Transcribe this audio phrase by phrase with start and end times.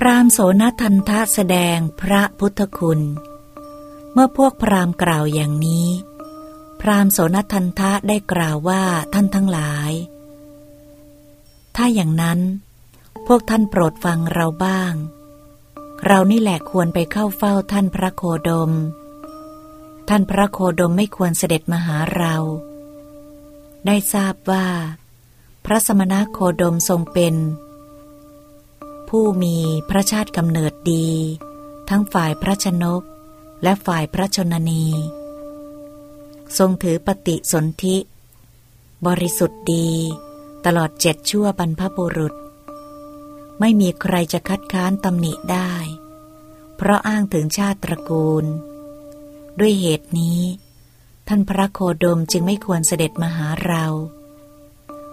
[0.00, 3.00] พราหมณ์โสนทันทะแสดงพระพุทธคุณ
[4.12, 5.88] เมื่อพวกพราหมณ์กล่าวอย่างนี้
[6.80, 8.82] พราหมณ์โสนทันทะได้กล่าวว่า
[9.14, 9.92] ท่านทั้งหลาย
[11.76, 12.40] ถ้าอย่างนั้น
[13.26, 14.92] พวกท่านโปรดฟังเราบ้าง
[16.04, 18.72] เรานี่แหละควรไปเข้าเฝ้าท่านพระโคดม
[20.08, 22.36] ท่านพระโคดมไม่ควรเสด็จมาหาเรา
[23.86, 24.66] ได้ทราบว่า
[25.64, 27.34] พระสมณโคดมทรงเป็น
[29.08, 29.56] ผู้มี
[29.90, 31.08] พระชาติกำเนิดดี
[31.88, 33.02] ทั้งฝ่ายพระชนก
[33.62, 34.84] และฝ่ายพระชนนี
[36.58, 37.96] ทรงถือปฏิสนธิ
[39.06, 39.90] บริสุทธิ์ดี
[40.64, 42.34] ตลอดเจ็ดชั่วบรรพบุรุษ
[43.60, 45.72] ไม่มีใครจะคัดค้านตำหนิได้
[46.76, 48.44] เพราะอ้างถึงชาติตระกูล
[49.58, 50.40] ด้วยเหตุนี้
[51.28, 53.84] ท่านพระโคดมจึงไม่ควรเสด็จมาหาเรา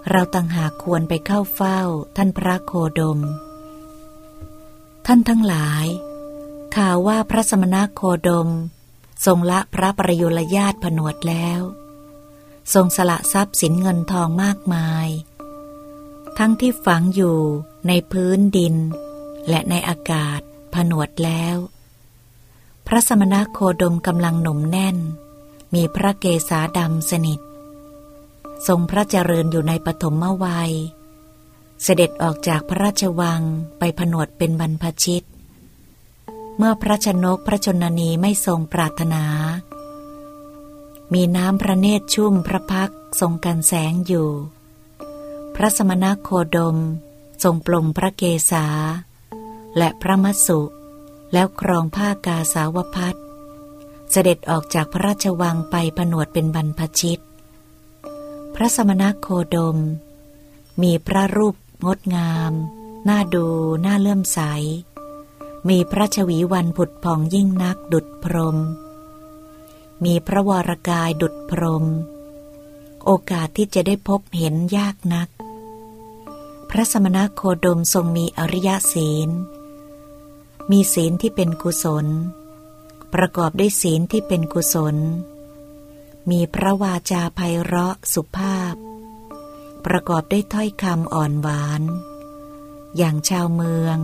[0.10, 1.80] เราต่างหากควรไปเข้าเฝ้า
[2.16, 3.20] ท่านพระโคดม
[5.06, 5.86] ท่านทั้งหลาย
[6.76, 8.50] ข่าวว่าพระสมณโคดม
[9.26, 11.60] ทรงละพระประยุรญาติผนวดแล้ว
[12.74, 15.08] ทรงสละทรัพย์สินเงินทองมากมาย
[16.38, 17.38] ทั้งที่ฝังอยู่
[17.88, 18.76] ในพื้นดิน
[19.50, 20.40] และในอากาศ
[20.74, 21.58] ผนวดแล้ว
[22.88, 24.98] พระสมณโคดมกำลังหนุ่มแน่น
[25.74, 27.40] มีพระเกศาดำสนิท
[28.68, 30.74] ทรงพระเจริญอยู่ในปฐมวัย
[31.84, 33.42] เสด็จออกจากพระราชวัง
[33.80, 35.26] ไปผนวดเป็นบรรพชิต
[36.58, 39.24] เมื่อพระชนกพระชนนีไม่ทรงปรารถนา
[41.14, 44.30] มีน้ำพระเนตรชุ่มพระพักทรงกันแสงอยู่
[45.56, 46.78] พระสมณโคดม
[47.44, 48.66] ทรงปลงพระเกศา
[49.78, 50.62] และพระมัสสุ
[51.34, 53.18] แล้วครองผ้ากาสาวพัด
[54.12, 57.22] เสด็จออกจากพระราชวังไปผนวดเป็นบรรพชิต
[58.56, 59.78] พระสมณโคดม
[60.82, 62.54] มีพระรูป งดงาม
[63.08, 63.48] น่าดู
[63.86, 64.40] น่าเลื่อมใส
[65.70, 68.58] มีพระชวีวันผุดผ่องยิ่งนักดุดพรม
[70.04, 71.86] มีพระวรกายดุดพรม
[73.06, 75.30] โอกาสที่จะได้พบเห็นยากนัก
[76.70, 79.30] พระสมณโคดมทรงมีอริยศีล
[80.72, 82.08] มีศีลที่เป็นกุศล
[83.14, 84.96] ประกอบด้วยศีลที่เป็นกุศล
[86.30, 88.76] มีพระวาจาไพเราะสุภาพ
[89.86, 91.82] ประกอบด้วยถ้อยคำอ่อนหวาน
[92.98, 93.98] อย่างชาวเมือง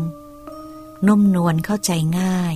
[1.07, 2.55] นุ่มนวลเข้าใจง่าย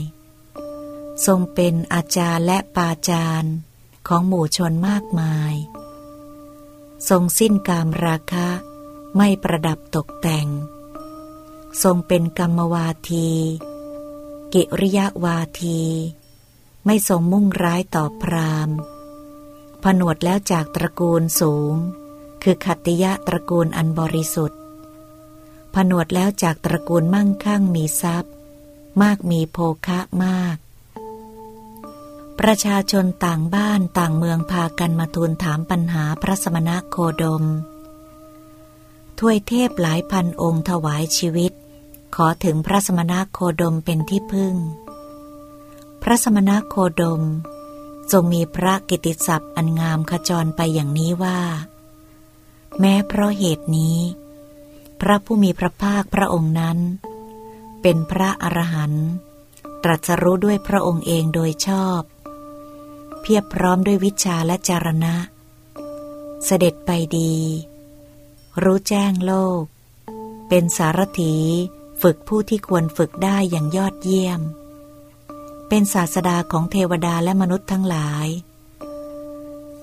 [1.26, 3.54] ทรงเป็นอาจารย์และปาจารย์
[4.08, 5.54] ของหมู่ชนมากมาย
[7.10, 8.50] ทรงสิ้นกามราคะ
[9.18, 10.48] ไม่ประดับตกแต่ง
[11.84, 13.30] ทรงเป็นกรรมวาที
[14.54, 15.82] กิริยาวาที
[16.86, 18.70] ไม่ทรงมุ่งร้ายต่อพราม
[19.84, 21.76] ผนวดแล้วจากตระกูลสูง
[22.44, 24.60] คือขัตติยะตระกูลอันบริสุทธิ์
[25.74, 28.34] ผนวดแล้วจากตระกูลมั่งคั่งมีทรัพย์
[29.02, 30.56] มากมีโภคะมาก
[32.40, 37.44] ประชาชนต่างบ้านต่างเมืองพากันมาทูลถามปัญหาพระสมณะโคดม
[39.20, 41.52] ถ้วยเทพหลายพันองค์ถวายชีวิต
[42.16, 44.56] ขอถึงพระสมณะโคดมเป็นที่พึ่ง
[46.02, 47.24] พระสมณะโคดม
[48.12, 51.40] ทรงมีพระกิติศัพท์อันงามขจรไปอย่างนี้ว่า
[52.80, 54.00] แม้เพราะเหตุนี้
[55.02, 56.78] พระผู้มีพระภาคพระองค์นั้น
[57.82, 59.08] เป็นพระอรหันต์
[59.84, 62.02] ตรัสรู้ด้วยพระองค์เองโดยชอบ
[63.22, 65.16] เพียบพร้อมด้วยวิชาและจารณะ
[66.46, 67.36] เสด็จไปดี
[68.64, 69.64] รู้แจ้งโลก
[70.50, 71.36] เป็นสารถี
[72.02, 74.42] ฝึกผู้ที่ควรฝึกได้อย่างยอดเยี่ยม
[75.68, 78.28] เป็นศาสดาของเทวดาและมนุษย์ทั้งหลาย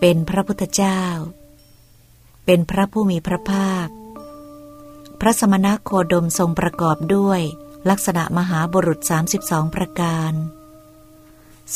[0.01, 1.01] เป็นพระพุทธเจ้า
[2.53, 3.89] เป็นพระผู้มีพระภาค
[5.21, 7.41] พระสมณโคดมทรงประกอบด้วย
[7.91, 9.01] ลักษณะมหาบุรุษ
[9.37, 10.33] 32 ประการ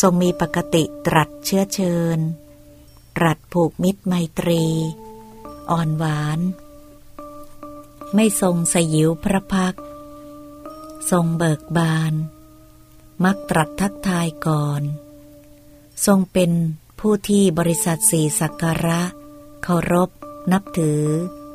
[0.01, 2.19] ทรงมีปกติตรัสเชื้อเชิญ
[3.17, 4.65] ตรัสผูกมิตรไมตรี
[5.71, 6.41] อ่อนหวาน
[8.15, 9.77] ไม่ทรงสยิวพระพัก
[11.11, 12.12] ทรงเบิกบาน
[13.25, 14.82] มักตรัสทักทายก่อน
[16.06, 16.50] ทรงเป็น
[17.00, 19.03] ผู้ที่บริษัทสี่สักการะ
[19.65, 20.11] เคารพ
[20.52, 21.02] นับถือ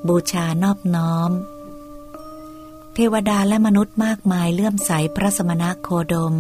[0.08, 1.32] บูชานอบน้อม
[2.94, 6.36] เทวดาและมนุษย์มากมายเลื่อมใสพระสมณะโคดม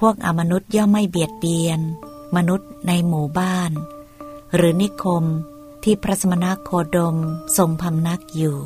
[0.00, 1.80] พวกอมนุษย์ย่อมไม่เบียดเบียน
[2.36, 3.70] มนุษย์ในหมู่บ้าน
[4.54, 5.24] หรือนิคม
[5.84, 7.16] ที่พระสมณะโคดม
[7.56, 8.58] ทรงพำนักอยู่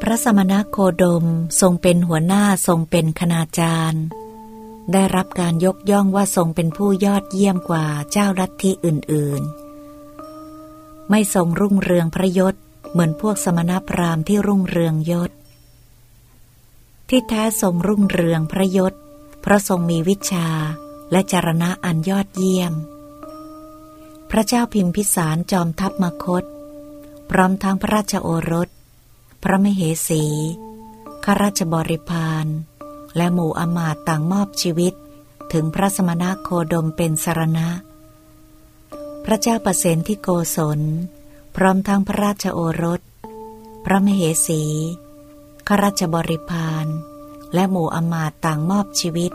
[0.00, 1.24] พระสมณะโคดม
[1.60, 4.04] ทรงเป็นหัวหน้าทรงเป็นคณาจารย์
[4.92, 9.65] ได้รับการยกย่องว่าทรงเป็นผู้ยอดเยี่ยมกว่าเจ้าลัทธิอื่น ๆ
[11.10, 12.54] ไม่ทรงรุ่งเรืองพระยศ
[12.92, 15.30] เหมือนพวกสมณพราหมณ์ที่รุ่งเรืองยศ
[17.08, 18.94] ที่แท้ทรงรุ่งเรืองพระยศ
[19.40, 20.48] เพราะทรงมีวิชา
[21.12, 22.72] และจารณะอันยอดเยี่ยม
[24.30, 26.44] พระเจ้าพิมพิสารจอมทัพมคต
[27.30, 28.68] พร้อมทั้งพระราชโอรส
[29.42, 30.24] พระมเหสี
[31.24, 32.46] ข้าราชบริพาร
[33.16, 34.94] และหมู่อมาตต่างมอบชีวิต
[35.52, 37.68] ถึงพระสมณโคดมเป็นสารณะ
[39.28, 40.80] พระเจ้าประเสนที่โกศล
[41.56, 43.00] พร้อมทั้งพระราชโอรส
[43.84, 44.62] พระมเหสี
[45.66, 46.86] ข้าราชบริพาร
[47.54, 49.32] และหมู่อมาตต่างมอบชีวิต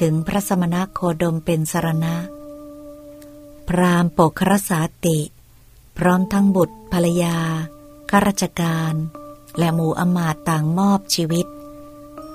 [0.00, 2.16] ถึงพระสมณโคดมเป็นสารณะ
[3.68, 5.18] พรามปกครสาติ
[5.98, 7.36] พร้อมทั้งบุตรภรรยา
[8.10, 8.94] ข้าราชการ
[9.58, 11.46] และหมู่อมาตต่างมอบชีวิต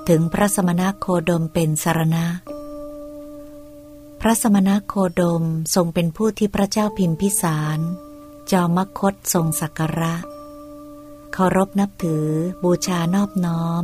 [0.07, 2.25] ถึงพระสมณโคดมเป็นสารณะ
[4.25, 5.43] พระสมณโคดม
[5.75, 7.79] ทรงเป็นผู้ที่พระเจ้าพิมพิสาร
[8.51, 10.15] จอมคตทรงสักการะ
[11.33, 12.27] เคารพนับถือ
[12.63, 13.83] บูชานอบน้อม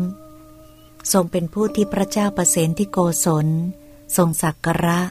[1.12, 3.48] ทรงเป็นผู้ที่พระเจ้าประเสนที่โกศล
[4.18, 5.02] ทรงสักการะ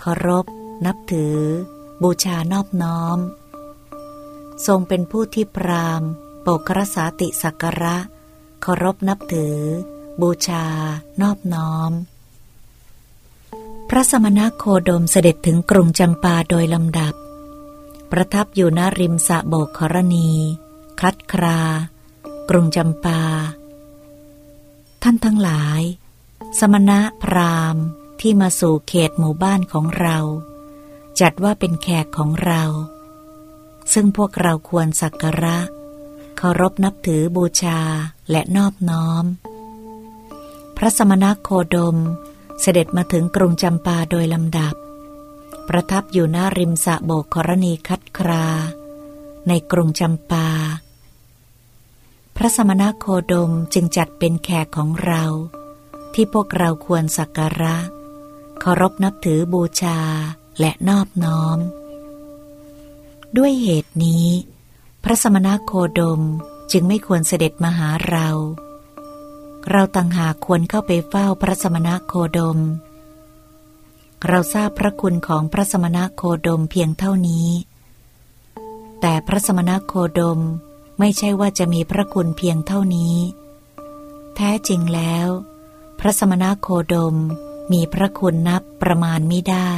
[0.00, 0.46] เคารพ
[0.86, 1.38] นับถือ
[2.02, 3.18] บูชานอบน้อม
[4.66, 6.02] ทรงเป็นผู้ที่พราม
[6.42, 7.96] โปกรสาติสักการะ
[8.62, 9.58] เคารพนับถือ
[10.20, 10.64] บูชา
[11.22, 11.92] นอบน้อม
[13.88, 17.14] พระสมณโคดมเสด็จถึงกรุงจำปาโดยลำดับ
[18.10, 20.30] ประทับอยู่ณริมสะโบกครณี
[20.98, 21.60] คลัดครา
[22.48, 23.22] กรุงจำปา
[25.02, 25.82] ท่านทั้งหลาย
[26.58, 27.84] สมณะพราหมณ์
[28.20, 30.18] ที่มาสู่เขตหมู่บ้านของเรา
[31.20, 32.62] จัดว่าเป็นแขกของเรา
[33.92, 35.58] ซึ่งพวกเราควรสักการะ
[36.36, 37.80] เคารพนับถือบูชา
[38.30, 39.24] และนอบน้อม
[40.76, 41.98] พระสมณโคดม
[42.60, 44.74] เสด็จมาถึงกรุงจำปาโดยลำดับ
[45.68, 48.46] ประทับอยู่หน้าริมสะโบกครณีคัดครา
[49.48, 50.48] ในกรุงจำปา
[52.36, 55.24] พระสมณโคดมจึงจัดเป็นแขกของเรา
[56.14, 57.76] ที่พวกเราควรสักการะ
[58.60, 59.98] เคารพนับถือบูชา
[60.60, 61.58] และนอบน้อม
[63.36, 64.26] ด้วยเหตุนี้
[65.04, 66.22] พระสมณโคดม
[66.72, 68.28] จึงไม่ควรเสด็จมาหาเรา
[69.70, 72.58] เราต่างหากควรเข้าไปเฝ้าพระสมณโคดม
[74.26, 77.48] เราทราบพระคุณของพระสมณโคดมเพียงเท่านี้
[79.00, 80.40] แต่พระสมณโคดม
[80.98, 83.16] ไม่ใช่ว่าจะมีพระคุณเพียงเท่านี้
[84.36, 85.28] แท้จริงแล้ว
[85.98, 87.16] พระสมณโคดม
[87.72, 89.72] มีพระคุณนับประมาณไม่ได้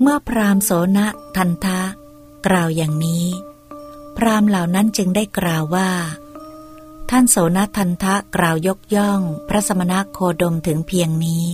[0.00, 0.98] เมื่อพรามโสน
[1.36, 1.80] ทันทะ
[2.46, 3.26] กล่าวอย่างนี้
[4.16, 5.90] พรามเหล่านั้นจึงได้กล่าวว่า
[7.10, 11.44] ท่านโสนทันทะกล่าวยกย่อง พระสมณโคดมถึงเพียงนี้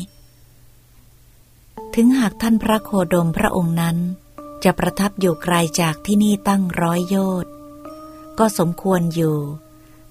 [1.95, 3.97] ถึงหากท่านพระโคดมพระองค์นั้น
[4.65, 7.53] จะประทับอยู่ไกลจากที่นี่ตั้งร้อยโยชน์
[8.39, 9.37] ก็สมควรอยู่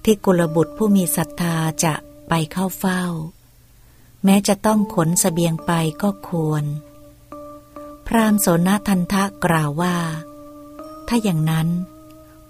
[0.04, 1.94] ที่กุลบุตรผู้มีศรัทธาจะ
[2.28, 3.04] ไปเข้าเฝ้า
[4.24, 5.72] แม้จะต้องขนสเสบียงไป
[6.02, 6.64] ก็ควร
[8.06, 9.96] พรามโสนทันทะกล่าวว่า
[11.08, 11.68] ถ้าอย่างนั้น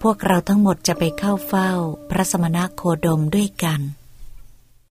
[0.01, 1.71] พวกเราทั้งหมดจะไปเข้าเฝ้า
[2.09, 3.79] พระสมณโคดมด้วยกัน